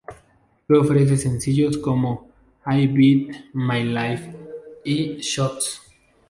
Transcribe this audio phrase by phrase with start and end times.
[0.67, 2.27] Que ofrece sencillos como
[2.65, 4.35] "I Bet My Life"
[4.83, 5.79] y "Shots".